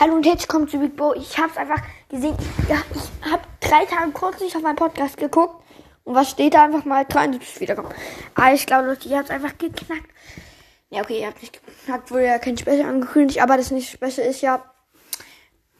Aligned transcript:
Hallo 0.00 0.14
und 0.14 0.24
herzlich 0.24 0.42
willkommen 0.42 0.68
zu 0.68 0.78
Big 0.78 0.96
Bo. 0.96 1.12
Ich 1.14 1.36
hab's 1.38 1.56
einfach 1.56 1.82
gesehen. 2.08 2.36
Ja, 2.68 2.76
ich 2.94 3.32
hab 3.32 3.60
drei 3.60 3.84
Tage 3.84 4.12
kurz 4.12 4.38
nicht 4.38 4.54
auf 4.54 4.62
meinen 4.62 4.76
Podcast 4.76 5.16
geguckt. 5.16 5.60
Und 6.04 6.14
was 6.14 6.30
steht 6.30 6.54
da 6.54 6.62
einfach 6.62 6.84
mal? 6.84 7.04
73 7.04 7.60
wiederkommen. 7.60 7.92
Aber 8.36 8.52
ich 8.52 8.64
glaube, 8.64 8.86
Leute, 8.86 9.08
ihr 9.08 9.18
habt's 9.18 9.32
einfach 9.32 9.58
geknackt. 9.58 10.08
Ja, 10.90 11.02
okay, 11.02 11.22
ihr 11.22 11.26
habt 11.26 11.40
nicht 11.42 11.52
geknackt, 11.52 12.12
wurde 12.12 12.26
ja 12.26 12.38
kein 12.38 12.56
Special 12.56 12.82
angekündigt. 12.82 13.42
Aber 13.42 13.56
das 13.56 13.72
nächste 13.72 13.96
Special 13.96 14.24
ist 14.28 14.40
ja 14.40 14.62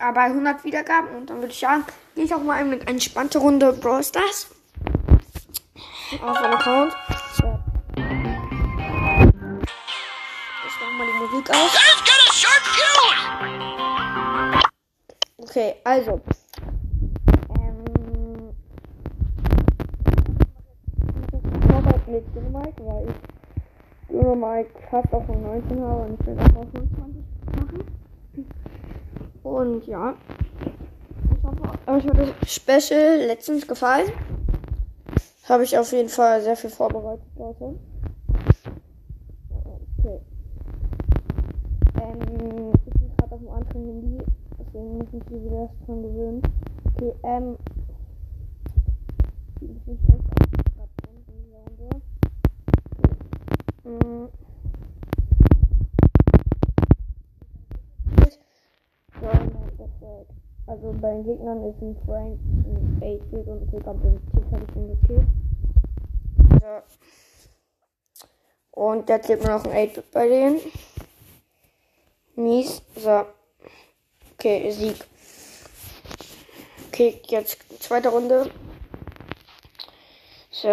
äh, 0.01 0.13
bei 0.13 0.23
100 0.23 0.65
Wiedergaben. 0.65 1.11
Und 1.11 1.31
dann 1.31 1.37
würde 1.37 1.53
ich 1.53 1.61
sagen, 1.61 1.85
gehe 2.17 2.25
ich 2.25 2.35
auch 2.35 2.43
mal 2.43 2.61
in 2.61 2.73
eine 2.73 2.87
entspannte 2.89 3.39
Runde 3.39 3.73
Brawl 3.73 4.03
Stars. 4.03 4.49
Auf 6.21 6.41
meinen 6.41 6.55
Account. 6.55 6.93
So. 7.37 7.57
Ich 10.67 10.75
mach 10.81 10.99
mal 10.99 11.07
die 11.07 11.19
Musik 11.21 11.51
aus. 11.51 11.71
Okay, 15.49 15.77
also. 15.83 16.21
Ähm. 17.59 18.53
Nochmal 21.63 22.01
mit 22.07 22.35
Dynamite, 22.35 22.85
weil 22.85 23.07
ich 23.09 23.15
Dynamite 24.11 24.71
fast 24.91 25.11
auf 25.15 25.27
19 25.27 25.81
habe 25.81 26.03
und 26.03 26.21
ich 26.21 26.27
will 26.27 26.37
das 26.37 26.55
auf 26.55 26.67
25 26.71 27.25
machen. 27.57 27.85
Und 29.43 29.87
ja. 29.87 30.15
Ich 31.33 31.43
hoffe, 31.43 31.63
euch 31.87 32.07
hat 32.07 32.19
das 32.19 32.53
Special 32.53 33.17
letztens 33.17 33.67
gefallen. 33.67 34.13
Habe 35.49 35.65
ich 35.65 35.79
auf 35.79 35.91
jeden 35.93 36.11
Fall 36.11 36.43
sehr 36.43 36.57
viel 36.57 36.69
vorbereitet, 36.69 37.25
Leute. 37.39 37.75
Okay. 39.99 40.21
Ähm, 42.03 42.73
ich 42.85 42.93
bin 42.93 43.11
gerade 43.17 43.35
auf 43.35 43.41
dem 43.41 43.49
anderen 43.49 43.87
Handy, 43.87 44.18
deswegen 44.79 44.99
muss 44.99 45.09
ich 45.13 45.31
mich 45.31 45.45
wieder 45.45 45.63
erst 45.63 45.75
dran 45.87 46.03
gewöhnen. 46.03 46.43
Okay, 46.85 47.15
ähm. 47.25 47.57
Ein 49.61 49.75
bisschen 49.75 49.99
schlecht 49.99 50.23
unten 50.77 51.17
in 51.17 51.25
dieser 51.45 51.59
Runde. 51.65 52.03
Okay. 59.85 60.27
Also 60.67 60.93
bei 61.01 61.15
den 61.15 61.25
Gegnern 61.25 61.63
ist 61.65 61.83
ein 61.83 61.97
Frank, 62.05 62.39
ein 63.01 63.03
8 63.03 63.33
und 63.33 63.49
ein 63.49 63.71
Tick, 63.71 63.87
aber 63.87 64.01
den 64.01 64.21
Tick 64.33 64.45
habe 64.53 64.65
ich 64.65 64.73
schon 64.73 64.89
gekillt. 64.89 65.27
So. 66.61 66.83
Und 68.81 69.09
jetzt 69.09 69.29
lebt 69.29 69.45
nur 69.45 69.57
noch 69.57 69.65
ein 69.65 69.89
8 69.89 70.13
bei 70.13 70.29
denen. 70.29 70.61
Mies. 72.37 72.83
So. 72.97 73.25
Okay, 74.41 74.71
Sieg. 74.71 74.95
Okay, 76.87 77.21
jetzt 77.27 77.59
zweite 77.81 78.09
Runde. 78.09 78.49
So. 80.53 80.69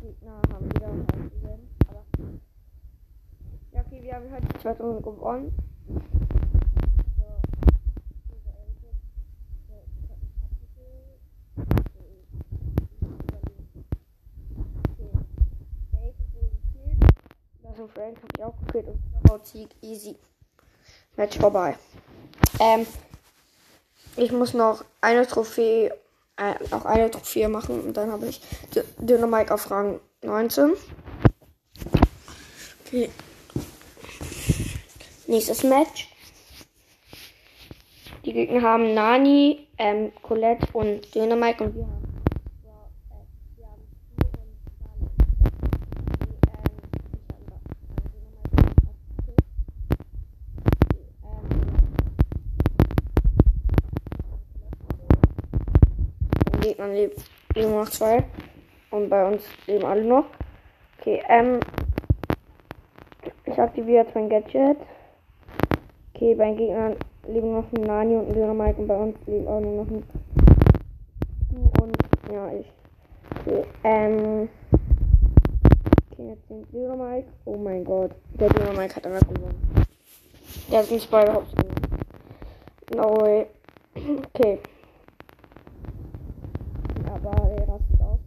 Gegner 0.00 0.40
haben 0.50 0.70
wieder 0.70 0.86
halt 0.86 1.06
gewonnen, 1.30 1.68
aber. 1.86 2.04
Ja, 3.72 3.80
okay, 3.82 4.02
wir 4.02 4.14
haben 4.14 4.30
halt 4.30 4.44
die 4.44 4.58
zweite 4.58 4.82
Runde 4.82 5.02
gewonnen. 5.02 5.54
Frank 17.94 18.18
habe 18.18 18.28
ich 18.36 18.44
auch 18.44 18.54
gekillt 18.66 18.88
und 18.88 19.00
Knockout 19.10 19.46
Sieg 19.46 19.68
easy. 19.82 20.16
Match 21.20 21.36
vorbei. 21.36 21.76
Ähm, 22.58 22.86
ich 24.16 24.32
muss 24.32 24.54
noch 24.54 24.82
eine 25.02 25.26
Trophäe, 25.26 25.92
äh, 26.38 26.54
noch 26.70 26.86
eine 26.86 27.10
Trophäe 27.10 27.46
machen 27.50 27.78
und 27.82 27.94
dann 27.94 28.10
habe 28.10 28.26
ich 28.26 28.40
Dynamite 28.96 29.52
auf 29.52 29.70
Rang 29.70 30.00
19. 30.22 30.72
Okay. 32.86 33.10
Nächstes 35.26 35.62
Match. 35.62 36.08
Die 38.24 38.32
Gegner 38.32 38.62
haben 38.62 38.94
Nani, 38.94 39.68
ähm, 39.76 40.12
Colette 40.22 40.68
und 40.72 41.14
Dynamite 41.14 41.64
und 41.64 41.74
wir 41.74 41.84
haben 41.84 42.02
ja, 42.64 42.70
äh, 43.10 43.24
wir 43.58 43.66
haben 43.66 43.82
Stu 43.92 44.26
und 44.26 44.56
Nani. 44.86 45.10
Okay, 45.82 45.96
ähm, 46.44 46.80
ich 47.12 47.30
habe 47.30 47.44
da 47.46 47.58
Dynamite 48.08 48.56
aufgekillt. 56.50 56.69
Gegnern 56.80 56.94
leben 56.94 57.22
leben 57.54 57.70
noch 57.72 57.88
zwei. 57.88 58.24
Und 58.90 59.08
bei 59.08 59.26
uns 59.26 59.42
leben 59.66 59.84
alle 59.84 60.04
noch. 60.04 60.24
Okay, 60.98 61.22
ähm. 61.28 61.60
Ich 63.44 63.58
aktiviere 63.58 64.04
jetzt 64.04 64.14
mein 64.14 64.28
Gadget. 64.28 64.78
Okay, 66.14 66.34
bei 66.34 66.46
den 66.46 66.56
Gegnern 66.56 66.96
leben 67.28 67.52
noch 67.52 67.64
ein 67.72 67.82
Nani 67.82 68.16
und 68.16 68.28
ein 68.28 68.34
Dynamite 68.34 68.80
und 68.80 68.86
bei 68.86 68.96
uns 68.96 69.16
leben 69.26 69.46
auch 69.46 69.60
nur 69.60 69.84
noch 69.84 69.90
ein 69.90 70.04
und 71.80 71.96
ja, 72.32 72.52
ich. 72.52 72.72
Okay, 73.40 73.64
ähm. 73.84 74.48
Okay, 76.10 76.28
jetzt 76.28 76.48
den 76.48 76.66
Dynamite. 76.72 77.28
Oh 77.44 77.56
mein 77.56 77.84
Gott. 77.84 78.12
Der 78.38 78.48
Dynamite 78.48 78.96
hat 78.96 79.06
einfach 79.06 79.28
gewonnen. 79.28 79.86
Der 80.70 80.78
hat 80.78 80.90
uns 80.90 81.06
beide 81.06 81.34
Hops 81.34 81.52
gewonnen. 81.52 81.74
No 82.94 83.20
way. 83.20 83.46
Okay. 84.34 84.58
Aber 87.22 87.50
er 87.50 87.68
rastet 87.68 88.00
aus. 88.00 88.18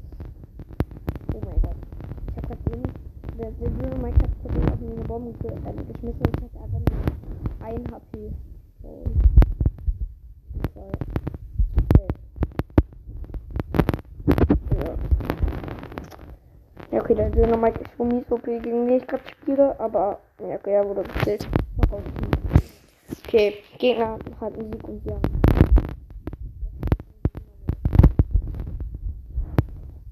Oh 1.33 1.39
mein 1.45 1.61
Gott. 1.61 1.75
Ich 2.29 2.37
hab 2.37 2.47
grad 2.47 2.59
Der, 3.37 3.51
der 3.51 3.69
Dynamite 3.69 4.23
hat 4.23 4.31
grad 4.43 4.55
eben 4.55 4.69
auf 4.69 4.79
mich 4.79 4.91
eine 4.91 5.03
Bombe 5.05 5.33
ge 5.39 5.51
äh, 5.51 5.83
geschmissen 5.91 6.21
und 6.21 6.37
ich 6.37 6.43
hatte 6.43 6.59
einfach 6.63 6.81
nur 6.89 7.67
ein 7.67 7.83
HP. 7.91 8.31
So. 8.81 9.03
Okay. 10.75 12.07
Ja. 14.85 14.95
Ja, 16.91 17.01
okay, 17.01 17.15
der 17.15 17.29
Dynamite 17.31 17.79
ist 17.81 17.91
von 17.97 18.07
mies 18.09 18.31
OP, 18.31 18.43
gegen 18.43 18.87
den 18.87 18.97
ich 18.97 19.07
gerade 19.07 19.23
spiele, 19.27 19.79
aber 19.79 20.19
ja, 20.39 20.55
okay, 20.55 20.73
er 20.73 20.87
wurde 20.87 21.01
ihn. 21.01 21.37
Okay, 23.25 23.63
Gegner 23.79 24.19
hat 24.39 24.53
einen 24.53 24.71
Sieg 24.71 24.87
und 24.87 25.03
wir 25.03 25.15
haben. 25.15 25.41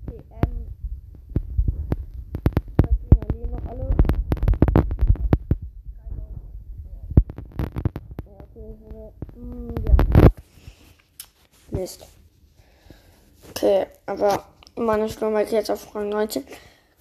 Okay, 0.08 0.22
ähm. 0.32 0.66
die 2.82 3.10
Gegner 3.10 3.28
leben 3.32 3.52
noch 3.52 3.66
alle. 3.70 3.88
Ja, 8.26 8.34
okay, 8.40 8.66
ich 8.74 8.80
wurde. 8.82 9.14
Mm, 9.36 9.76
ja. 9.88 9.96
Mist. 11.82 12.06
Okay, 13.50 13.88
aber 14.06 14.46
meine 14.76 15.10
Sturm 15.10 15.36
jetzt 15.36 15.72
auf 15.72 15.96
Rang 15.96 16.10
19. 16.10 16.46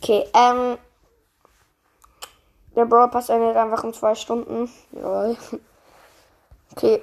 Okay, 0.01 0.25
ähm. 0.33 0.79
Der 2.75 2.87
Brawl 2.87 3.11
Pass 3.11 3.29
endet 3.29 3.57
einfach 3.57 3.85
in 3.85 3.93
zwei 3.93 4.15
Stunden. 4.15 4.71
Lol. 4.93 5.37
Okay. 6.73 7.03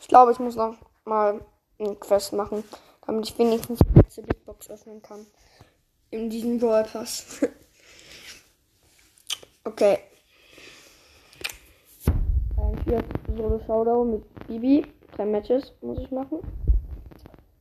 Ich 0.00 0.08
glaube, 0.08 0.32
ich 0.32 0.40
muss 0.40 0.56
noch 0.56 0.74
mal 1.04 1.40
eine 1.78 1.94
Quest 1.94 2.32
machen, 2.32 2.64
damit 3.06 3.28
ich 3.28 3.38
wenigstens 3.38 3.78
die 3.78 3.98
letzte 3.98 4.22
Big 4.22 4.44
Box 4.44 4.70
öffnen 4.70 5.02
kann. 5.02 5.24
In 6.10 6.30
diesem 6.30 6.58
Brawl 6.58 6.84
Pass. 6.84 7.42
okay. 9.64 10.00
Ein 12.56 12.82
vier 12.82 13.04
Solo 13.36 13.60
Showdown 13.66 14.10
mit 14.10 14.46
Bibi. 14.48 14.99
Drei 15.16 15.26
Matches 15.26 15.72
muss 15.82 15.98
ich 15.98 16.10
machen. 16.10 16.38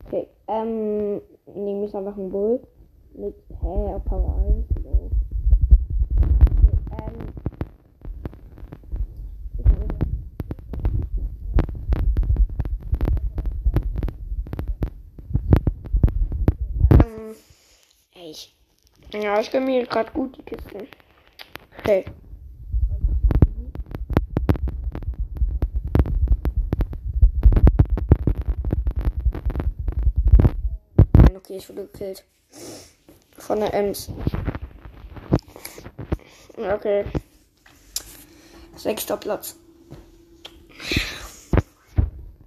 Okay, 0.06 0.28
ähm, 0.48 1.22
nehme 1.54 1.86
ich 1.86 1.96
einfach 1.96 2.18
einen 2.18 2.32
Bull. 2.32 2.60
Mit, 3.14 3.36
hä, 3.62 3.94
auf 3.94 4.04
Power 4.06 4.38
1. 4.38 4.66
So. 4.84 5.10
Okay, 6.62 6.78
ähm, 7.04 7.34
Ähm, 17.04 17.36
ich. 18.16 18.56
Ja, 19.14 19.40
ich 19.40 19.52
gönne 19.52 19.66
mir 19.66 19.86
gerade 19.86 20.12
gut 20.12 20.38
die 20.38 20.44
Kisten. 20.44 20.88
Okay. 21.80 22.06
Okay, 31.50 31.58
ich 31.58 31.68
wurde 31.68 31.88
gekillt. 31.88 32.24
Von 33.40 33.60
der 33.60 33.74
Ems. 33.74 34.12
Okay. 36.56 37.06
Sechster 38.76 39.18
Platz. 39.18 39.56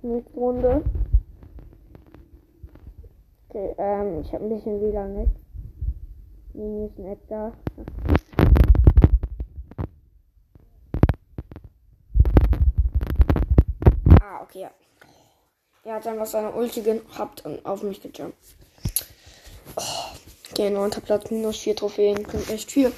Nächste 0.03 0.35
Runde. 0.35 0.85
Okay, 3.49 3.75
ähm, 3.77 4.21
ich 4.21 4.33
habe 4.33 4.45
ein 4.45 4.51
bisschen 4.51 4.81
WLAN 4.81 5.17
weg. 5.17 5.29
Mini 6.53 6.87
ist 6.87 6.99
nicht 7.01 7.23
da. 7.29 7.53
Ah, 14.21 14.43
okay, 14.45 14.61
ja. 14.61 14.71
Der 15.85 15.95
hat 15.95 16.07
einfach 16.07 16.27
seine 16.27 16.53
Ulti 16.53 16.83
gehabt 16.83 17.45
und 17.45 17.67
auf 17.67 17.83
mich 17.83 18.01
gejumpt. 18.01 18.62
Okay, 20.63 20.71
neunter 20.71 21.01
Platz, 21.01 21.29
minus 21.33 21.59
vier 21.59 21.75
Trophäen. 21.75 22.23
Klingt 22.23 22.49
echt 22.49 22.71
viel. 22.71 22.93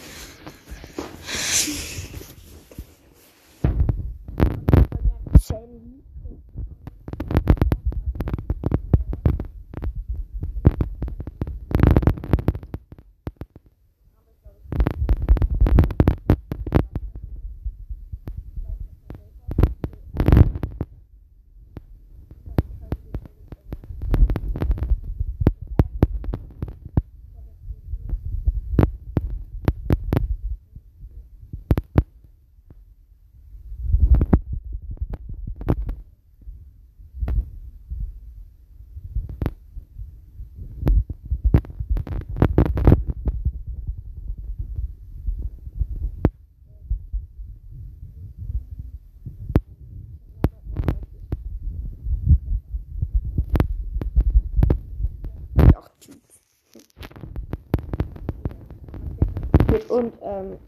Und, 59.89 60.15
ähm. 60.23 60.59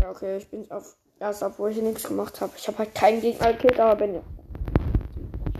Ja, 0.00 0.10
okay, 0.10 0.36
ich 0.38 0.48
bin 0.48 0.70
auf. 0.70 0.96
Erst 1.20 1.42
obwohl 1.42 1.72
ich 1.72 1.82
nichts 1.82 2.04
gemacht 2.04 2.40
habe. 2.40 2.52
Ich 2.56 2.68
habe 2.68 2.78
halt 2.78 2.94
keinen 2.94 3.20
Gegner 3.20 3.52
gekillt, 3.52 3.80
aber 3.80 3.96
bin 3.96 4.14
ja. 4.14 4.22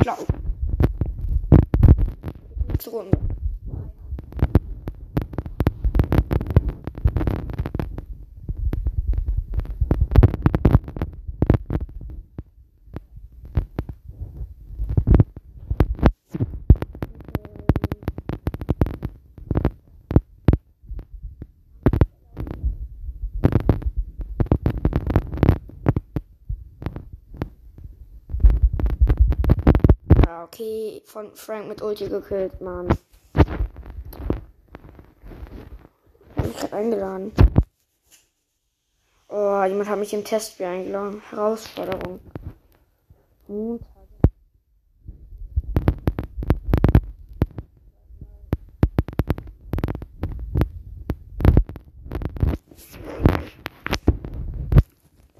Schlau. 0.03 0.17
Nächste 2.69 2.91
Runde. 2.91 3.19
Ja, 30.27 30.45
okay, 30.45 30.98
von 31.09 31.35
Frank 31.35 31.69
mit 31.69 31.81
Ulti 31.81 32.09
gekillt, 32.09 32.61
Mann. 32.61 32.89
Hab 36.37 36.47
mich 36.47 36.57
gerade 36.57 36.77
eingeladen. 36.77 37.33
Oh, 39.29 39.65
jemand 39.65 39.89
hat 39.89 39.99
mich 39.99 40.13
im 40.13 40.25
Testspiel 40.25 40.67
eingeladen. 40.67 41.23
Herausforderung. 41.31 42.21
Montag. 43.47 43.89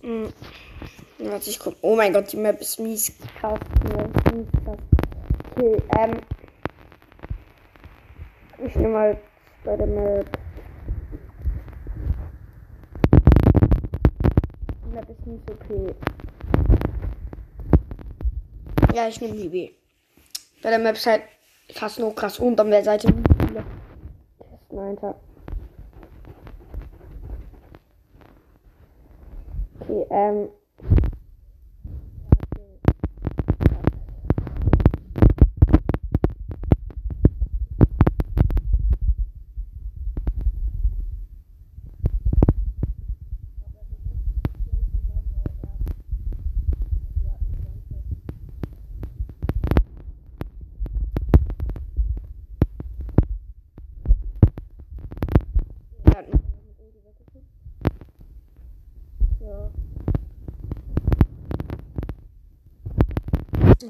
Hm. 0.01 0.33
Warte, 1.19 1.51
ich 1.51 1.59
guck. 1.59 1.77
Oh 1.83 1.95
mein 1.95 2.15
Gott, 2.15 2.33
die 2.33 2.39
Map 2.39 2.59
ist 2.61 2.81
mies 2.81 3.13
krass. 3.39 3.61
Okay, 5.59 5.83
ähm. 5.99 6.21
Ich 8.65 8.77
nehme 8.77 8.93
mal 8.93 9.19
bei 9.65 9.77
der 9.77 9.87
Map. 9.89 10.39
Die 14.85 14.95
Map 14.95 15.11
ist 15.11 15.27
nicht 15.27 15.51
okay. 15.51 15.95
Ja, 18.95 19.09
ich 19.09 19.21
nehme 19.21 19.35
die 19.35 19.49
B. 19.49 19.71
Bei 20.63 20.71
der 20.71 20.79
Map 20.79 20.95
ist 20.95 21.07
halt 21.09 21.23
fast 21.73 21.99
nur 21.99 22.15
krass 22.15 22.39
und 22.39 22.61
an 22.61 22.71
der 22.71 22.85
Seite 22.85 23.09
viele 23.09 23.65
Testen 24.39 24.79
einfach. 24.79 25.17
Okay, 29.81 30.07
ähm. 30.11 30.49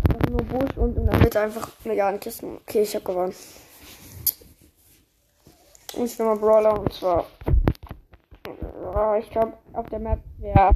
Einfach 0.07 0.29
nur 0.29 0.43
Busch 0.43 0.77
Mitte 1.35 1.41
einfach 1.41 1.69
Milliarden 1.83 2.19
Kisten. 2.19 2.57
Okay, 2.57 2.83
ich 2.83 2.95
hab 2.95 3.03
gewonnen. 3.03 3.35
Ich 5.97 6.17
nehme 6.17 6.35
mal 6.35 6.39
Brawler 6.39 6.79
und 6.79 6.93
zwar. 6.93 7.25
Ja, 8.93 9.17
ich 9.17 9.29
glaube, 9.29 9.53
auf 9.73 9.87
der 9.89 9.99
Map 9.99 10.19
wäre. 10.37 10.75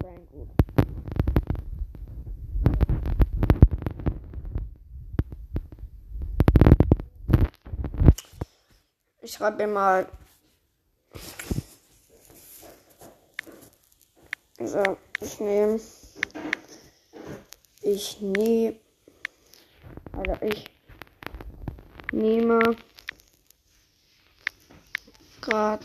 Frank 0.00 0.30
gut. 0.30 0.48
Ich 9.22 9.32
schreibe 9.32 9.66
mal. 9.66 10.06
So, 14.58 14.96
ich 15.20 15.40
nehme. 15.40 15.80
Ich 17.86 18.18
nehme. 18.18 18.76
Oder 20.16 20.42
ich 20.42 20.64
nehme. 22.12 22.60
Grad. 25.42 25.84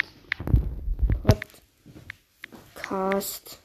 Podcast. 2.87 3.59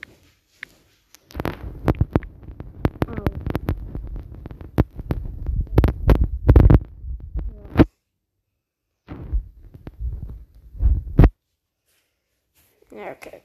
Okay. 12.90 13.42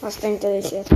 Was 0.00 0.18
denkt 0.18 0.42
sich 0.42 0.70
jetzt? 0.70 0.92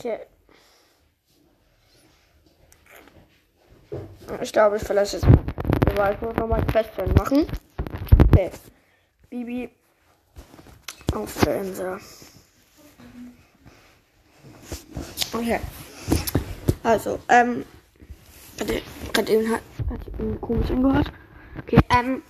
Okay. 0.00 0.20
Ich 4.50 4.52
glaube, 4.52 4.78
ich 4.78 4.82
verlasse 4.82 5.18
jetzt 5.18 5.26
mal. 5.28 6.12
Ich 6.12 6.20
muss 6.20 6.34
nochmal 6.34 6.64
Feststellen 6.72 7.14
machen. 7.14 7.46
Okay. 8.32 8.50
Bibi 9.28 9.70
auf 11.14 11.38
der 11.44 11.60
Insel. 11.60 12.00
Okay. 15.32 15.60
Also, 16.82 17.20
ähm. 17.28 17.64
Gerade 19.12 19.32
eben 19.32 19.52
hat, 19.52 19.60
hat 19.88 20.00
irgendwie 20.18 20.40
komisch 20.40 20.70
angehört. 20.72 21.12
Okay, 21.62 21.78
ähm. 21.96 22.20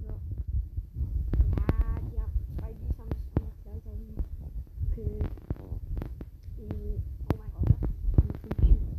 Ja, 0.00 0.14
ja, 2.16 2.24
zwei 2.58 2.72
Ds 2.72 2.98
haben 2.98 3.10
es 3.12 3.16
noch 3.40 3.54
gleicher 3.62 3.94
Okay. 4.90 5.18
Mhm. 6.58 7.02
Oh 7.32 7.36
mein 7.36 7.50
Gott, 7.54 7.68
das 7.68 7.78
ist 7.82 7.94
ein 8.18 8.32
bisschen 8.32 8.54
cute. 8.58 8.98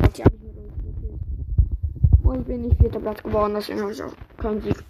Gott, 0.00 0.14
die 0.16 0.22
hab 0.24 0.32
ich 0.34 0.40
mit 0.42 0.56
uns 0.56 0.74
gespielt. 0.82 1.20
Ich 2.48 2.54
bin 2.54 2.62
nicht 2.62 2.78
vierter 2.80 2.98
Platz 2.98 3.22
geworden, 3.22 3.52
deswegen 3.56 3.82
habe 3.82 3.92
ich 3.92 4.02
auch 4.02 4.14
keinen 4.38 4.62
Sieg. 4.62 4.82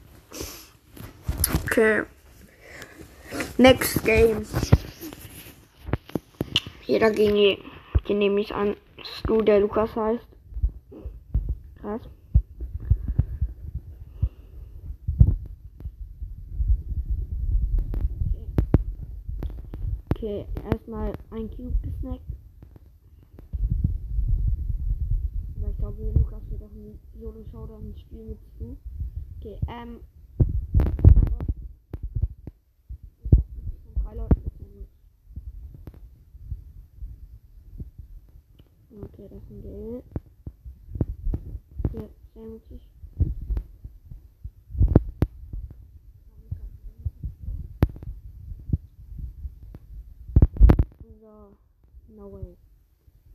Okay. 1.64 2.04
Next 3.56 4.04
Game. 4.04 4.46
Jeder 6.86 7.10
gegen 7.10 7.34
je. 7.34 7.58
Den 8.08 8.20
nehme 8.20 8.40
ich 8.40 8.54
an. 8.54 8.76
Stu, 9.02 9.42
der 9.42 9.58
Lukas 9.58 9.96
heißt. 9.96 10.24
Krass. 11.80 12.02
Okay, 20.14 20.46
erstmal 20.70 21.12
ein 21.32 21.50
Cube 21.50 21.74
gesnackt. 21.82 22.22
Aber 25.60 25.70
ich 25.70 25.76
glaube, 25.78 26.67
Auch 26.78 26.84
ein 26.84 26.98
Solo-Showdown 27.20 27.94
spielen 27.96 28.28
mit 28.28 28.38
Stu. 28.54 28.76
Okay, 29.38 29.58
ähm. 29.66 30.00
drei 34.04 34.14
gefunden. 34.14 34.86
Okay, 39.02 39.28
das 39.28 39.42
ist 39.42 39.50
ein 39.50 39.62
Geld. 39.62 40.04
Hier, 41.90 42.10
Sandwiches. 42.34 42.82
So, 51.20 51.56
no 52.14 52.32
way. 52.32 52.56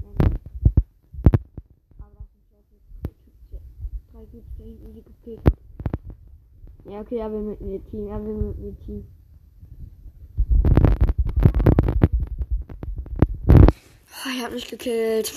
Ähm, 0.02 0.16
aber 2.00 2.26
das 3.04 3.16
ist 3.16 3.52
jetzt 3.52 3.64
drei 4.12 4.26
Typen, 4.26 4.86
hat. 5.06 5.40
Ja, 6.86 7.00
okay, 7.00 7.18
er 7.18 7.32
will 7.32 7.42
mit 7.42 7.62
mir 7.62 7.84
Team, 7.86 8.08
er 8.08 8.24
will 8.24 8.36
mit 8.36 8.60
mir 8.60 8.76
Team. 8.80 9.08
Oh, 14.26 14.30
ich 14.36 14.44
hab 14.44 14.52
mich 14.52 14.68
gekillt. 14.68 15.34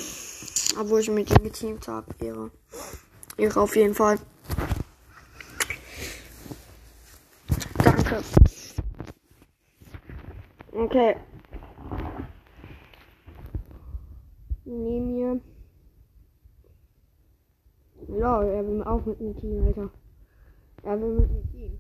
Obwohl 0.79 1.01
ich 1.01 1.11
mit 1.11 1.31
ihm 1.31 1.45
geteamt 1.45 1.89
habe. 1.89 2.07
Ehre. 2.21 2.51
Ehre 3.37 3.61
auf 3.61 3.75
jeden 3.75 3.95
Fall. 3.95 4.19
Danke. 7.83 8.23
Okay. 10.73 11.17
Auch 18.97 19.07
mit 19.07 19.21
mir 19.21 19.35
Team, 19.37 19.65
Alter. 19.67 19.91
Er 20.83 21.01
will 21.01 21.21
mit 21.21 21.31
mir 21.31 21.43
Team. 21.53 21.79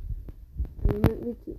Er 0.84 0.92
will 0.92 1.00
mit 1.00 1.24
mir 1.24 1.36
Team. 1.44 1.58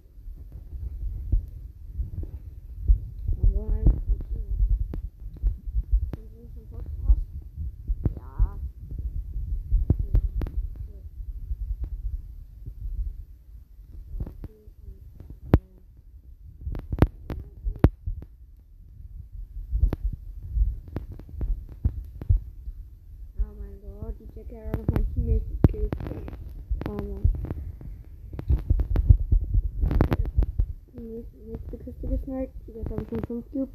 Kiste 31.99 32.17
gesnackt. 32.17 32.53
Jetzt 32.67 32.89
habe 32.89 33.01
ich 33.01 33.09
schon 33.09 33.23
5 33.25 33.51
Cubes. 33.51 33.73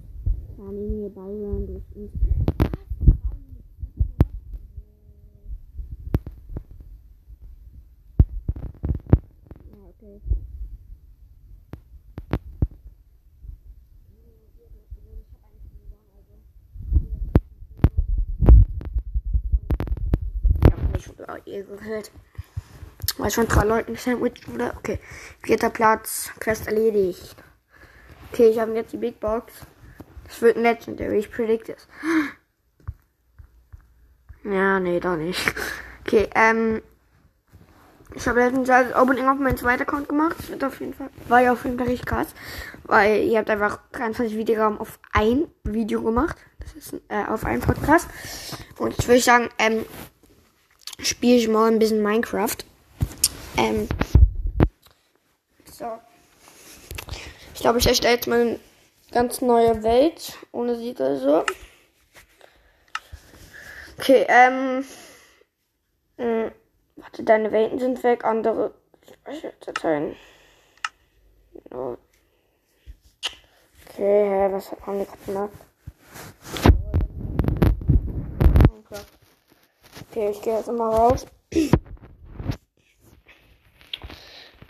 Ja, 0.58 0.64
neben 0.64 1.00
mir 1.00 1.10
Byron 1.10 1.66
durch 1.66 1.82
uns. 1.94 2.12
Ja, 9.70 9.78
okay. 9.88 10.20
Ihr 21.46 21.64
gehört. 21.64 22.12
Weil 23.18 23.30
schon 23.30 23.46
drei 23.46 23.64
Leuten 23.64 23.96
Sandwich 23.96 24.46
wurde. 24.48 24.72
Okay. 24.76 25.00
Vierter 25.42 25.70
Platz. 25.70 26.30
Quest 26.38 26.66
erledigt. 26.66 27.36
Okay, 28.32 28.48
ich 28.48 28.58
habe 28.58 28.72
jetzt 28.72 28.94
die 28.94 28.96
Big 28.96 29.20
Box. 29.20 29.52
Das 30.24 30.40
wird 30.40 30.56
ein 30.56 30.62
Legendary, 30.62 31.18
ich 31.18 31.30
predict 31.30 31.68
es. 31.68 31.86
Ja, 34.42 34.80
nee, 34.80 35.00
doch 35.00 35.16
nicht. 35.16 35.38
Okay, 36.00 36.28
ähm. 36.34 36.80
Ich 38.14 38.26
habe 38.28 38.40
letztens 38.40 38.68
das 38.68 38.94
Opening 38.94 39.28
auf 39.28 39.38
meinen 39.38 39.56
zweiten 39.56 39.82
Account 39.82 40.08
gemacht. 40.08 40.36
Das 40.38 40.50
wird 40.50 40.64
auf 40.64 40.80
jeden 40.80 40.94
Fall. 40.94 41.10
War 41.28 41.40
ja 41.40 41.52
auf 41.52 41.64
jeden 41.64 41.78
Fall 41.78 41.88
richtig 41.88 42.06
krass. 42.06 42.28
Weil 42.84 43.22
ihr 43.24 43.38
habt 43.38 43.48
einfach 43.48 43.78
23 43.92 44.36
Wiedergaben 44.36 44.78
auf 44.78 44.98
ein 45.12 45.46
Video 45.64 46.02
gemacht. 46.02 46.36
Das 46.58 46.74
ist 46.74 46.94
äh, 47.08 47.24
auf 47.26 47.44
einen 47.44 47.60
Podcast. 47.60 48.08
Und 48.78 48.98
ich 48.98 49.08
würde 49.08 49.20
sagen, 49.20 49.48
ähm, 49.58 49.84
spiele 50.98 51.36
ich 51.36 51.48
mal 51.48 51.70
ein 51.70 51.78
bisschen 51.78 52.02
Minecraft. 52.02 52.56
Ähm. 53.56 53.88
So. 55.70 55.86
Ich 57.51 57.51
glaube, 57.62 57.78
ich 57.78 57.86
erstelle 57.86 58.14
jetzt 58.14 58.28
mal 58.28 58.40
eine 58.40 58.60
ganz 59.12 59.40
neue 59.40 59.82
Welt. 59.82 60.38
Ohne 60.52 60.76
Siegel 60.76 61.18
so. 61.18 61.44
Okay, 63.98 64.26
ähm. 64.28 64.84
mh, 66.16 66.52
Warte, 66.96 67.24
deine 67.24 67.50
Welten 67.52 67.78
sind 67.78 68.02
weg, 68.04 68.24
andere 68.24 68.74
Speicherdateien. 69.10 70.14
No. 71.70 71.96
Okay, 73.88 74.28
hä, 74.28 74.48
was 74.52 74.72
haben 74.86 74.98
wir 74.98 75.06
gerade 75.06 75.24
gemacht? 75.26 75.50
Okay, 80.10 80.30
ich 80.30 80.42
gehe 80.42 80.56
jetzt 80.56 80.70
mal 80.70 80.90
raus. 80.94 81.26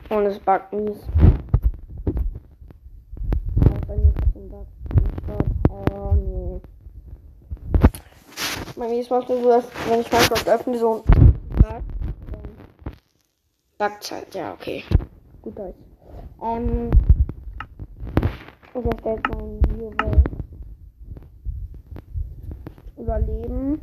Und 0.09 0.27
es 0.27 0.39
buggt 0.39 0.73
mies. 0.73 0.99
Auch 3.69 3.87
bei 3.87 3.97
mir 3.97 4.09
ist 4.09 4.37
ein 4.37 4.49
Bug. 4.49 4.52
Oh 5.69 6.15
nee. 6.15 6.61
Bei 8.77 8.89
mir 8.89 9.01
ist 9.01 9.11
manchmal 9.11 9.43
so, 9.43 9.49
dass 9.49 9.65
wenn 9.89 10.01
ich 10.01 10.11
Minecraft 10.11 10.53
öffne, 10.53 10.79
so 10.79 11.05
ein 11.07 11.35
Bug. 11.57 11.83
Buggt 13.79 14.13
halt, 14.13 14.35
ja, 14.35 14.53
okay. 14.53 14.85
Gut 15.43 15.59
Deutsch. 15.59 15.77
Ähm. 16.43 16.91
Ich 18.75 18.85
erstelle 18.85 19.17
jetzt 19.17 19.29
mal 19.29 19.43
ein 19.43 19.61
Video, 19.69 19.93
Überleben. 22.97 23.81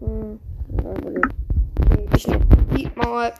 Hm, 0.00 0.40
überleben. 0.68 1.34
Okay, 1.80 2.08
ich 2.16 2.26
nehme 2.26 2.90
mal. 2.96 3.32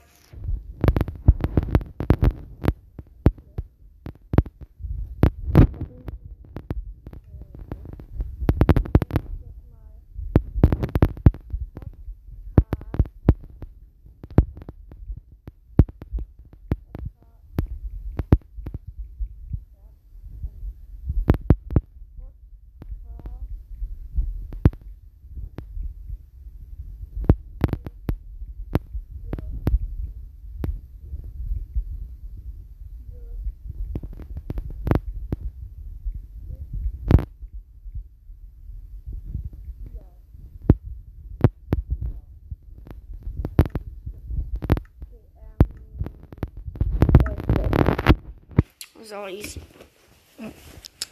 So 49.11 49.27
easy. 49.27 49.61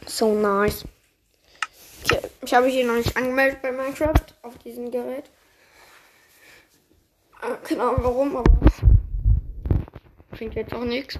So 0.07 0.33
nice. 0.33 0.85
Okay, 2.05 2.21
ich 2.43 2.55
habe 2.55 2.69
hier 2.69 2.87
noch 2.87 2.95
nicht 2.95 3.17
angemeldet 3.17 3.61
bei 3.61 3.73
Minecraft 3.73 4.23
auf 4.43 4.57
diesem 4.59 4.93
Gerät. 4.93 5.25
Äh, 7.43 7.57
keine 7.67 7.83
Ahnung 7.83 8.05
warum, 8.05 8.37
aber 8.37 8.55
bringt 10.31 10.55
jetzt 10.55 10.73
auch 10.73 10.85
nichts. 10.85 11.19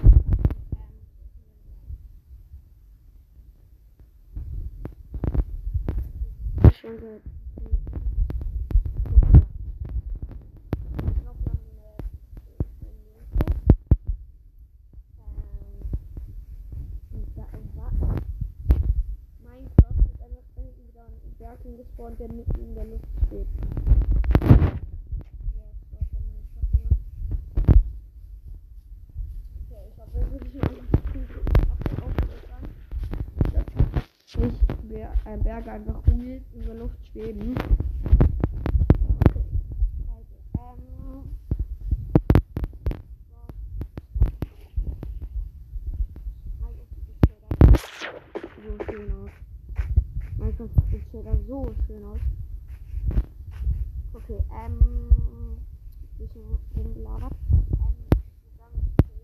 Schon 6.79 6.97
seit 6.97 7.21
Minecraft 19.41 19.99
ist 20.05 20.21
einfach 20.21 20.43
da 20.55 20.61
hinten 20.61 20.87
wieder 20.87 21.01
ein 21.01 21.21
Berg 21.99 22.17
gespawnt, 22.17 22.19
der 22.19 22.31
mitten 22.31 22.61
in 22.61 22.75
der 22.75 22.85
Luft 22.85 23.07
steht. 23.27 23.47
Ich 29.69 29.99
habe 29.99 30.31
wirklich 30.31 30.53
mal 30.53 30.69
nicht 30.71 30.89
Ber 34.83 35.11
äh, 35.25 35.37
Berge 35.37 35.71
einfach 35.71 36.01
wild 36.07 36.43
in 36.53 36.65
der 36.65 36.75
Luft 36.75 37.07
schweben. 37.11 37.55
Okay. 39.27 39.43
Also, 40.07 40.35
ähm. 40.55 41.35
so 48.65 48.83
schön 48.85 49.11
aus. 49.11 49.31
Minecraft 50.39 50.69
sieht 50.89 51.13
ja 51.13 51.21
da 51.21 51.37
so 51.47 51.73
schön 51.85 52.03
aus. 52.05 52.19
Okay, 54.89 54.97
ähm. 54.97 55.57
Bisschen 56.17 56.41
rumgelabert. 56.75 57.33
Ähm, 57.51 57.95
ich 58.11 58.43
würde 58.43 58.57
sagen, 58.57 58.75
ich 58.79 59.07
will 59.07 59.21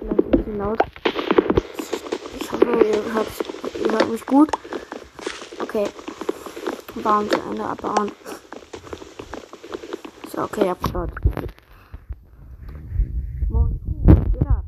Vielleicht 0.00 0.20
ein 0.20 0.30
bisschen 0.30 0.58
laut. 0.58 0.78
Ich 2.40 2.52
hoffe, 2.52 2.84
ihr 2.84 3.12
hört, 3.12 3.26
ihr 3.84 3.92
hört 3.92 4.08
mich 4.10 4.26
gut. 4.26 4.50
Okay. 5.60 5.84
Bauen 7.04 7.28
zu 7.28 7.38
Ende 7.38 7.62
abbauen. 7.62 8.12
So, 10.32 10.42
okay, 10.42 10.70
abgebaut. 10.70 11.10
Moin, 13.50 13.78
geht 14.32 14.46
ab. 14.46 14.64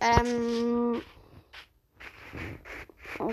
Ähm. 0.00 1.00
Oh, 3.18 3.30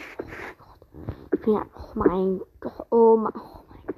ja, 1.48 1.66
oh 1.76 1.92
mein 1.96 2.42
Gott. 2.62 2.86
Oh 2.92 3.18
mein, 3.18 3.34
mein 3.34 3.84
Gott. 3.86 3.96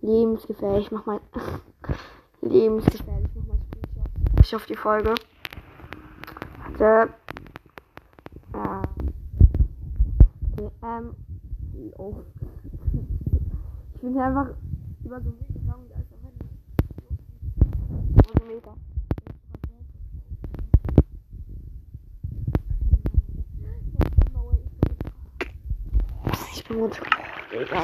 Lebensgefährlich. 0.00 0.90
Mach 0.90 1.04
mal. 1.04 1.20
Lebensgefährlich. 2.40 3.28
Mach 3.34 3.44
mal 3.48 3.58
Screenshot. 3.66 4.40
Ich 4.42 4.56
auf 4.56 4.64
die 4.64 4.76
Folge. 4.76 5.14
Warte. 6.78 7.12
Äh. 8.54 8.80
Ähm. 11.80 11.92
Oh. 11.96 12.14
Ich 13.94 14.00
bin 14.00 14.18
einfach 14.18 14.48
über 15.04 15.20
so 15.20 15.26
Weg 15.26 15.48
gegangen, 15.48 15.86
da 15.88 15.96
ist 16.00 16.12
einfach 16.12 16.30
ein 18.40 18.48
Meter. 18.48 18.74
Ich 26.52 26.64
bin 26.64 26.78
gut. 26.78 27.00
Digga. 27.52 27.82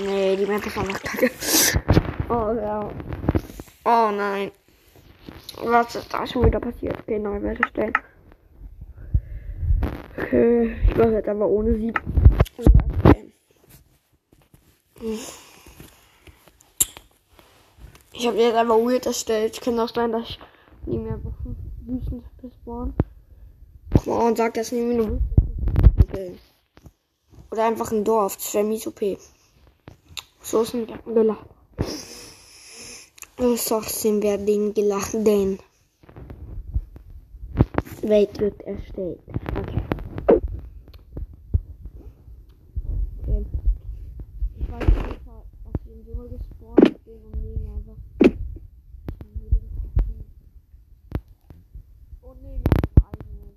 Nee, 0.00 0.36
die 0.36 0.46
Map 0.46 0.66
ist 0.66 0.78
einfach 0.78 1.02
kacke. 1.02 1.30
Oh 2.28 2.52
ja. 2.54 2.90
Oh 3.84 4.10
nein. 4.16 4.50
Was 5.62 5.94
ist 5.94 6.12
da 6.12 6.26
schon 6.26 6.46
wieder 6.46 6.60
passiert? 6.60 6.98
Okay, 7.00 7.18
neue 7.18 7.42
Welt 7.42 7.60
erstellen. 7.60 7.92
Okay, 10.16 10.76
ich 10.88 10.96
mache 10.96 11.12
jetzt 11.12 11.28
aber 11.28 11.48
ohne 11.48 11.74
Sieb. 11.74 12.00
Ich 18.12 18.26
habe 18.26 18.36
jetzt 18.38 18.56
einfach 18.56 18.76
weird 18.76 19.06
erstellt. 19.06 19.60
Kann 19.60 19.78
auch 19.78 19.88
sein, 19.88 20.12
dass 20.12 20.28
ich 20.28 20.38
nie 20.86 20.98
mehr 20.98 21.20
Wüsten 21.86 22.24
spawnen. 22.62 22.94
Come 24.04 24.16
on, 24.16 24.36
sag 24.36 24.54
das 24.54 24.72
nie 24.72 24.80
mehr. 24.80 25.20
Okay. 26.02 26.36
Oder 27.50 27.66
einfach 27.66 27.92
ein 27.92 28.04
Dorf. 28.04 28.36
Das 28.36 28.54
wäre 28.54 28.64
mies 28.64 28.86
OP. 28.86 29.00
So 30.42 30.62
ist 30.62 30.74
ein 30.74 30.86
gelacht. 31.04 31.46
Ressourcen 33.38 34.22
werden 34.22 34.74
gelacht, 34.74 35.12
denn 35.12 35.60
wird 38.02 38.60
erstellt. 38.62 39.20
Okay. 39.54 39.82
okay. 43.22 43.46
Ich 44.58 44.70
weiß 44.70 44.80
nicht, 44.80 45.20
was 45.26 45.74
ich 45.84 45.92
in 45.92 46.04
Summe 46.04 46.28
gespawnt 46.28 47.04
bin 47.04 47.20
und 47.24 47.42
nehmen 47.42 47.66
einfach. 47.76 48.00
Und 52.22 52.42
nehmen 52.42 52.64
einfach 52.66 53.12
eigene. 53.12 53.48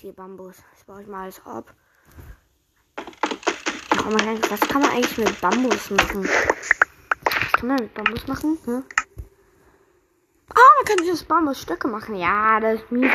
Easy 0.00 0.12
Bambus. 0.12 0.56
Das 0.72 0.84
baue 0.84 1.02
ich 1.02 1.06
mal 1.06 1.24
alles 1.24 1.42
ab. 1.44 1.74
Mein 4.10 4.40
Gott, 4.40 4.50
was 4.50 4.60
kann 4.60 4.80
man 4.80 4.90
eigentlich 4.92 5.18
mit 5.18 5.40
Bambus 5.42 5.90
machen? 5.90 6.24
Was 6.24 7.52
kann 7.52 7.68
man 7.68 7.76
mit 7.76 7.92
Bambus 7.92 8.26
machen? 8.26 8.56
Hm? 8.64 8.82
Ah, 10.54 10.70
man 10.78 10.84
kann 10.86 10.98
sich 11.04 11.12
aus 11.12 11.22
Bambusstöcke 11.24 11.86
machen. 11.86 12.16
Ja, 12.16 12.58
das 12.60 12.80
ist 12.80 12.90
mies. 12.90 13.10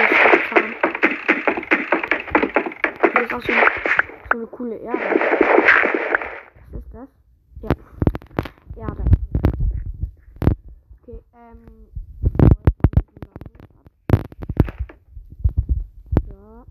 Das 3.13 3.23
ist 3.23 3.33
auch 3.33 3.41
so, 3.41 3.53
so 4.31 4.37
eine 4.37 4.47
coole 4.47 4.75
Erde. 4.75 5.19
Was 6.71 6.79
ist 6.83 6.93
das? 6.93 7.09
Ja. 7.63 7.69
Erde. 8.83 9.03
Okay, 11.01 11.23
ähm. 11.33 11.87
So. 16.27 16.65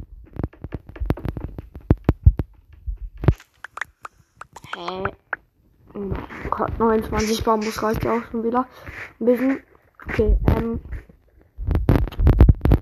Hä? 4.77 5.05
Oh 5.95 5.99
mein 5.99 6.09
Gott, 6.11 6.14
29 6.79 7.45
Bambus 7.45 7.83
reicht 7.83 8.05
ja 8.05 8.17
auch 8.17 8.23
schon 8.31 8.45
wieder. 8.45 8.67
Ein 9.21 9.27
bisschen. 9.27 9.61
Okay, 10.09 10.37
ähm. 10.57 10.81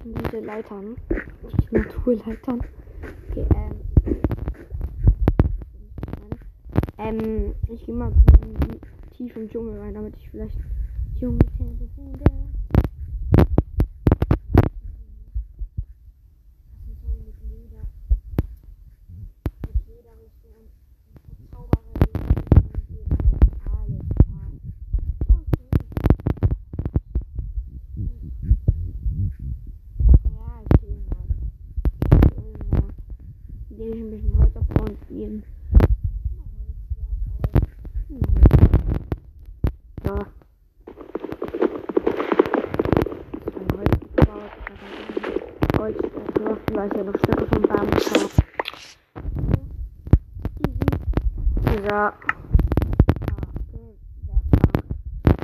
Diese 0.05 0.41
Leitern. 0.41 0.97
Die 1.11 1.77
Naturleitern. 1.77 2.61
Okay, 3.31 3.47
ähm. 3.55 3.83
Ähm, 6.99 7.55
ich 7.69 7.85
gehe 7.85 7.95
mal 7.95 8.13
tief 9.17 9.35
im 9.37 9.49
Dschungel 9.51 9.81
rein, 9.81 9.95
damit 9.95 10.17
ich 10.17 10.31
vielleicht 10.31 10.59
Dschungeltiere 11.19 11.89
finde. 11.95 12.25
Indem 33.83 33.95
ich 33.95 34.01
ein 34.01 34.11
bisschen 34.11 34.39
Holz 34.39 34.57
abbaue 34.57 34.91
und 34.91 34.99
jeden. 35.11 35.43
Ja. 40.05 40.19
Zwei 43.51 43.77
Holz 43.77 43.91
gebaut, 44.15 44.53
Holz 45.79 45.99
weil 46.83 46.91
ich 46.91 46.97
ja 46.97 47.05
noch 47.05 47.19
Stücke 47.19 47.47
vom 47.47 47.63
Baum. 47.63 47.89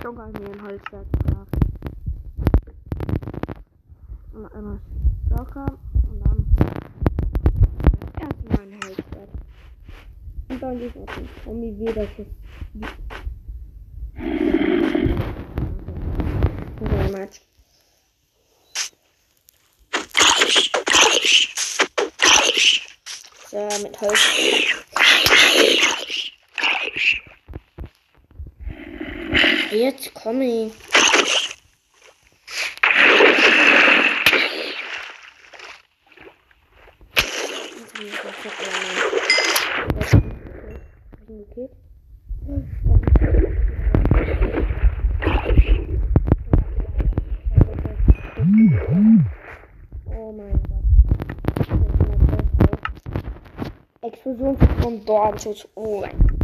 Schon 0.02 0.16
kann 0.16 0.32
ich 0.34 0.40
mir 0.40 0.52
ein 0.52 0.62
Holzwerk. 0.62 1.06
Und 4.32 4.52
einmal 4.52 4.80
locker 5.30 5.66
und 6.10 6.24
dann 6.24 6.46
erstmal 8.20 8.60
ein 8.66 8.80
Holzwerk. 8.82 9.28
Und 10.48 10.62
dann 10.62 10.80
ich 10.80 10.96
auf 10.96 11.14
den 11.14 11.28
Zombie 11.44 11.78
wieder 11.78 11.94
das 11.94 12.26
Very 16.80 17.10
much. 17.10 17.40
So, 23.50 23.66
mit. 23.88 24.18
Jetzt 29.70 30.14
komme 30.14 30.44
ich. 30.44 30.72
Okay. 41.28 41.68
Oh 50.06 50.32
mein 50.32 50.58
Gott. 50.62 50.78
Explosion 54.02 54.56
von 55.08 55.16
Dornschutz. 55.16 55.66
Oh 55.74 56.00
mein 56.00 56.18
Gott. 56.18 56.28
Oh, 56.28 56.37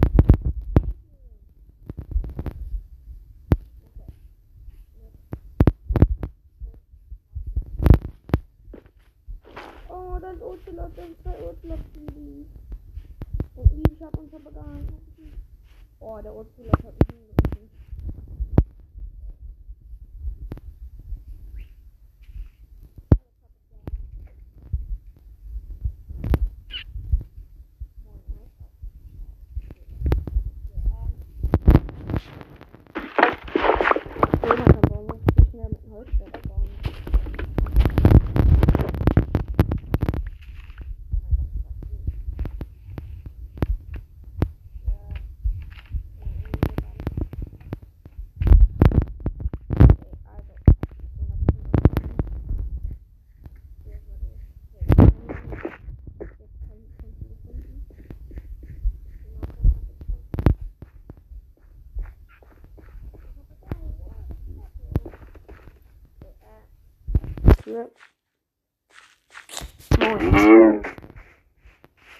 Moin. 70.24 70.80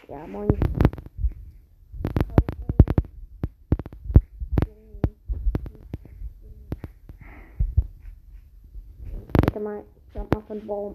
Ja, 0.09 0.27
moin. 0.27 0.49
Bitte 9.41 9.61
mal, 9.61 9.83
ich 10.11 10.21
hab 10.21 10.35
mal 10.35 10.43
von 10.43 10.67
Baum. 10.67 10.95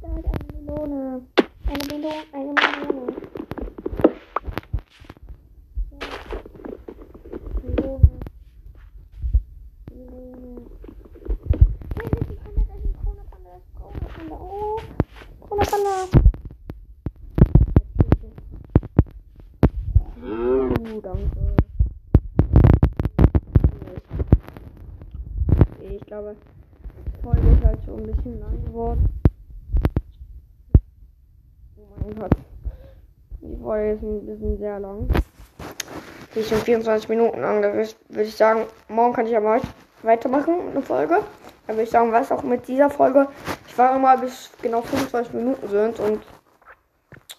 Da 0.00 0.08
ist 0.16 0.24
eine 0.24 0.62
Melone. 0.62 1.22
Eine 1.66 1.98
Melone, 1.98 2.24
eine 2.32 2.54
Melone. 2.86 3.19
Glaube, 26.20 26.36
die 27.06 27.22
Folge 27.22 27.40
ist 27.40 27.64
halt 27.64 27.78
schon 27.86 28.00
ein 28.00 28.06
bisschen 28.06 28.40
lang 28.40 28.64
geworden. 28.66 29.08
Oh 31.78 32.04
mein 32.04 32.14
Gott. 32.14 32.32
Die 33.40 33.56
Folge 33.56 33.92
ist 33.92 34.02
ein 34.02 34.26
bisschen 34.26 34.58
sehr 34.58 34.80
lang. 34.80 35.08
Die 36.34 36.40
ist 36.40 36.50
schon 36.50 36.58
24 36.58 37.08
Minuten 37.08 37.42
angewiesen. 37.42 37.96
Würde 38.10 38.24
ich 38.24 38.36
sagen, 38.36 38.66
morgen 38.88 39.14
kann 39.14 39.24
ich 39.24 39.32
ja 39.32 39.40
mal 39.40 39.62
weitermachen, 40.02 40.70
eine 40.70 40.82
Folge. 40.82 41.20
Dann 41.66 41.76
würde 41.76 41.84
ich 41.84 41.90
sagen, 41.90 42.12
was 42.12 42.30
auch 42.30 42.42
mit 42.42 42.68
dieser 42.68 42.90
Folge. 42.90 43.26
Ich 43.66 43.78
war 43.78 43.96
immer 43.96 44.18
bis 44.18 44.50
genau 44.60 44.82
25 44.82 45.32
Minuten 45.32 45.68
sind 45.68 46.00
und 46.00 46.22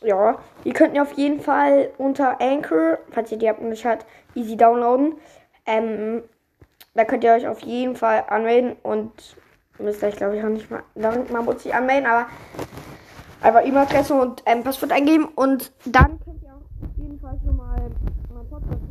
ja, 0.01 0.39
ihr 0.63 0.73
könnt 0.73 0.95
ja 0.95 1.03
auf 1.03 1.13
jeden 1.13 1.39
Fall 1.39 1.91
unter 1.99 2.41
Anchor, 2.41 2.97
falls 3.11 3.31
ihr 3.31 3.37
die 3.37 3.45
App 3.45 3.61
nicht 3.61 3.85
habt, 3.85 4.07
easy 4.33 4.57
downloaden. 4.57 5.17
Ähm, 5.67 6.23
da 6.93 7.05
könnt 7.05 7.23
ihr 7.23 7.31
euch 7.33 7.47
auf 7.47 7.59
jeden 7.61 7.95
Fall 7.95 8.25
anmelden 8.27 8.75
und 8.83 9.11
müsst 9.79 10.03
euch, 10.03 10.15
glaube 10.15 10.37
ich, 10.37 10.43
auch 10.43 10.49
nicht 10.49 10.69
mal, 10.69 10.83
da 10.95 11.11
mal 11.31 11.41
muss 11.41 11.65
ich 11.65 11.73
anmelden, 11.73 12.05
aber 12.05 12.27
einfach 13.41 13.65
E-Mail-Adresse 13.65 14.13
und 14.13 14.43
ähm, 14.45 14.63
Passwort 14.63 14.91
eingeben 14.91 15.25
und 15.35 15.71
dann 15.85 16.19
könnt 16.23 16.43
ihr 16.43 16.49
auch 16.49 16.61
auf 16.83 16.97
jeden 16.97 17.19
Fall 17.19 17.39
schon 17.43 17.57
mal 17.57 17.79
meinen 17.79 17.95
also 18.37 18.49
Podcast. 18.49 18.81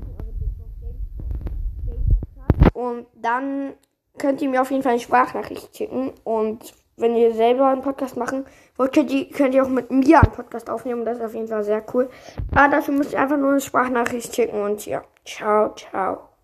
Und 2.74 3.06
dann 3.14 3.74
könnt 4.18 4.42
ihr 4.42 4.48
mir 4.48 4.62
auf 4.62 4.70
jeden 4.70 4.82
Fall 4.82 4.92
eine 4.92 5.00
Sprachnachricht 5.00 5.76
schicken 5.76 6.12
und 6.24 6.74
wenn 6.96 7.16
ihr 7.16 7.34
selber 7.34 7.68
einen 7.68 7.82
Podcast 7.82 8.16
machen 8.16 8.44
wollt, 8.76 8.92
könnt 8.92 9.10
ihr, 9.10 9.28
könnt 9.30 9.54
ihr 9.54 9.64
auch 9.64 9.68
mit 9.68 9.90
mir 9.90 10.20
einen 10.20 10.32
Podcast 10.32 10.68
aufnehmen. 10.68 11.04
Das 11.04 11.18
ist 11.18 11.24
auf 11.24 11.34
jeden 11.34 11.48
Fall 11.48 11.64
sehr 11.64 11.82
cool. 11.94 12.10
Aber 12.54 12.68
dafür 12.68 12.94
müsst 12.94 13.12
ihr 13.12 13.20
einfach 13.20 13.38
nur 13.38 13.52
eine 13.52 13.60
Sprachnachricht 13.60 14.34
schicken 14.34 14.62
und 14.62 14.84
ja, 14.86 15.02
ciao, 15.24 15.74
ciao. 15.74 16.29